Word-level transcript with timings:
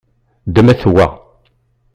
Ddmet 0.47 0.81
wa. 0.93 1.07